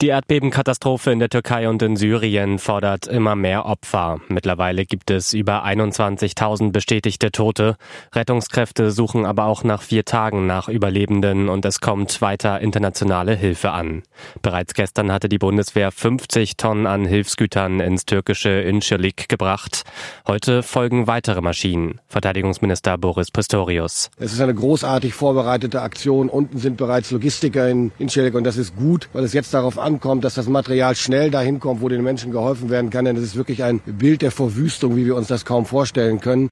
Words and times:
Die 0.00 0.08
Erdbebenkatastrophe 0.08 1.12
in 1.12 1.20
der 1.20 1.28
Türkei 1.28 1.68
und 1.68 1.80
in 1.80 1.94
Syrien 1.94 2.58
fordert 2.58 3.06
immer 3.06 3.36
mehr 3.36 3.64
Opfer. 3.64 4.18
Mittlerweile 4.28 4.86
gibt 4.86 5.08
es 5.12 5.32
über 5.32 5.64
21.000 5.64 6.72
bestätigte 6.72 7.30
Tote. 7.30 7.76
Rettungskräfte 8.12 8.90
suchen 8.90 9.24
aber 9.24 9.44
auch 9.44 9.62
nach 9.62 9.82
vier 9.82 10.04
Tagen 10.04 10.48
nach 10.48 10.68
Überlebenden 10.68 11.48
und 11.48 11.64
es 11.64 11.80
kommt 11.80 12.20
weiter 12.20 12.60
internationale 12.60 13.36
Hilfe 13.36 13.70
an. 13.70 14.02
Bereits 14.42 14.74
gestern 14.74 15.12
hatte 15.12 15.28
die 15.28 15.38
Bundeswehr 15.38 15.92
50 15.92 16.56
Tonnen 16.56 16.88
an 16.88 17.06
Hilfsgütern 17.06 17.78
ins 17.78 18.04
türkische 18.04 18.50
Incirlik 18.50 19.28
gebracht. 19.28 19.84
Heute 20.26 20.64
folgen 20.64 21.06
weitere 21.06 21.40
Maschinen. 21.40 22.00
Verteidigungsminister 22.08 22.98
Boris 22.98 23.30
Pistorius. 23.30 24.10
Es 24.18 24.32
ist 24.32 24.40
eine 24.40 24.54
großartig 24.54 25.14
vorbereitete 25.14 25.82
Aktion. 25.82 26.28
Unten 26.28 26.58
sind 26.58 26.78
bereits 26.78 27.12
Logistiker 27.12 27.68
in 27.70 27.92
Incirlik 28.00 28.34
und 28.34 28.42
das 28.42 28.56
ist 28.56 28.74
gut, 28.74 29.08
weil 29.12 29.22
es 29.22 29.32
jetzt 29.32 29.54
darauf 29.54 29.78
ankommt, 29.84 30.24
dass 30.24 30.34
das 30.34 30.48
Material 30.48 30.96
schnell 30.96 31.30
dahin 31.30 31.60
kommt, 31.60 31.80
wo 31.82 31.88
den 31.88 32.02
Menschen 32.02 32.32
geholfen 32.32 32.70
werden 32.70 32.90
kann. 32.90 33.04
Denn 33.04 33.16
es 33.16 33.22
ist 33.22 33.36
wirklich 33.36 33.62
ein 33.62 33.80
Bild 33.80 34.22
der 34.22 34.30
Verwüstung, 34.30 34.96
wie 34.96 35.06
wir 35.06 35.14
uns 35.14 35.28
das 35.28 35.44
kaum 35.44 35.66
vorstellen 35.66 36.20
können. 36.20 36.50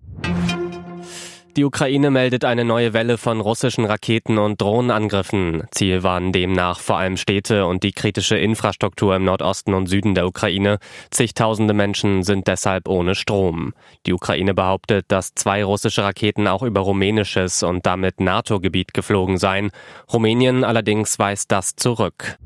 Die 1.58 1.64
Ukraine 1.64 2.10
meldet 2.10 2.46
eine 2.46 2.64
neue 2.64 2.94
Welle 2.94 3.18
von 3.18 3.38
russischen 3.42 3.84
Raketen 3.84 4.38
und 4.38 4.62
Drohnenangriffen. 4.62 5.64
Ziel 5.70 6.02
waren 6.02 6.32
demnach 6.32 6.80
vor 6.80 6.96
allem 6.96 7.18
Städte 7.18 7.66
und 7.66 7.82
die 7.82 7.92
kritische 7.92 8.38
Infrastruktur 8.38 9.14
im 9.16 9.24
Nordosten 9.24 9.74
und 9.74 9.86
Süden 9.86 10.14
der 10.14 10.26
Ukraine. 10.26 10.78
Zigtausende 11.10 11.74
Menschen 11.74 12.22
sind 12.22 12.48
deshalb 12.48 12.88
ohne 12.88 13.14
Strom. 13.14 13.74
Die 14.06 14.14
Ukraine 14.14 14.54
behauptet, 14.54 15.04
dass 15.08 15.34
zwei 15.34 15.62
russische 15.62 16.02
Raketen 16.02 16.48
auch 16.48 16.62
über 16.62 16.80
rumänisches 16.80 17.62
und 17.62 17.84
damit 17.84 18.18
NATO-Gebiet 18.18 18.94
geflogen 18.94 19.36
seien. 19.36 19.72
Rumänien 20.10 20.64
allerdings 20.64 21.18
weist 21.18 21.52
das 21.52 21.76
zurück. 21.76 22.38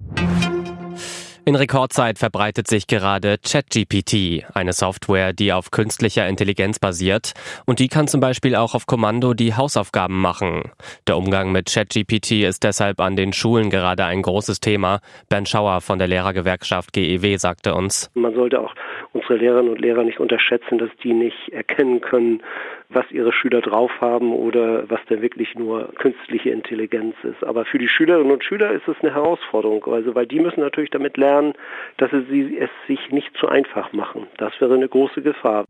In 1.48 1.54
Rekordzeit 1.54 2.18
verbreitet 2.18 2.66
sich 2.66 2.88
gerade 2.88 3.36
ChatGPT, 3.38 4.44
eine 4.52 4.72
Software, 4.72 5.32
die 5.32 5.52
auf 5.52 5.70
künstlicher 5.70 6.26
Intelligenz 6.26 6.80
basiert 6.80 7.34
und 7.66 7.78
die 7.78 7.86
kann 7.86 8.08
zum 8.08 8.20
Beispiel 8.20 8.56
auch 8.56 8.74
auf 8.74 8.86
Kommando 8.86 9.32
die 9.32 9.54
Hausaufgaben 9.54 10.20
machen. 10.20 10.72
Der 11.06 11.16
Umgang 11.16 11.52
mit 11.52 11.66
ChatGPT 11.72 12.42
ist 12.42 12.64
deshalb 12.64 13.00
an 13.00 13.14
den 13.14 13.32
Schulen 13.32 13.70
gerade 13.70 14.04
ein 14.06 14.22
großes 14.22 14.58
Thema. 14.58 14.98
Bernd 15.28 15.48
Schauer 15.48 15.82
von 15.82 16.00
der 16.00 16.08
Lehrergewerkschaft 16.08 16.92
GEW 16.92 17.36
sagte 17.36 17.76
uns. 17.76 18.10
Man 18.14 18.34
sollte 18.34 18.58
auch 18.60 18.74
unsere 19.12 19.36
Lehrerinnen 19.36 19.70
und 19.70 19.80
Lehrer 19.80 20.02
nicht 20.02 20.18
unterschätzen, 20.18 20.78
dass 20.78 20.90
die 21.04 21.12
nicht 21.12 21.50
erkennen 21.50 22.00
können, 22.00 22.42
was 22.88 23.10
ihre 23.10 23.32
Schüler 23.32 23.60
drauf 23.60 23.90
haben 24.00 24.32
oder 24.32 24.88
was 24.88 25.00
denn 25.08 25.22
wirklich 25.22 25.54
nur 25.54 25.92
künstliche 25.94 26.50
Intelligenz 26.50 27.14
ist. 27.22 27.44
Aber 27.44 27.64
für 27.64 27.78
die 27.78 27.88
Schülerinnen 27.88 28.32
und 28.32 28.44
Schüler 28.44 28.72
ist 28.72 28.88
es 28.88 28.96
eine 29.00 29.14
Herausforderung, 29.14 29.84
also 29.86 30.14
weil 30.14 30.26
die 30.26 30.40
müssen 30.40 30.60
natürlich 30.60 30.90
damit 30.90 31.16
lernen, 31.16 31.54
dass 31.96 32.10
sie 32.10 32.58
es 32.58 32.70
sich 32.86 33.10
nicht 33.10 33.36
zu 33.36 33.48
einfach 33.48 33.92
machen. 33.92 34.26
Das 34.38 34.52
wäre 34.60 34.74
eine 34.74 34.88
große 34.88 35.22
Gefahr. 35.22 35.64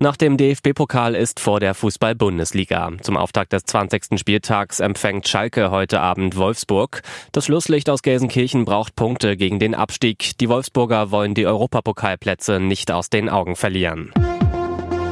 Nach 0.00 0.16
dem 0.16 0.36
DFB-Pokal 0.36 1.16
ist 1.16 1.40
vor 1.40 1.58
der 1.58 1.74
Fußball-Bundesliga. 1.74 2.92
Zum 3.02 3.16
Auftakt 3.16 3.52
des 3.52 3.64
20. 3.64 4.16
Spieltags 4.16 4.78
empfängt 4.78 5.26
Schalke 5.26 5.72
heute 5.72 6.00
Abend 6.00 6.36
Wolfsburg. 6.36 7.02
Das 7.32 7.46
Schlusslicht 7.46 7.90
aus 7.90 8.02
Gelsenkirchen 8.02 8.64
braucht 8.64 8.94
Punkte 8.94 9.36
gegen 9.36 9.58
den 9.58 9.74
Abstieg. 9.74 10.38
Die 10.38 10.48
Wolfsburger 10.48 11.10
wollen 11.10 11.34
die 11.34 11.46
Europapokalplätze 11.46 12.60
nicht 12.60 12.92
aus 12.92 13.10
den 13.10 13.28
Augen 13.28 13.56
verlieren. 13.56 14.12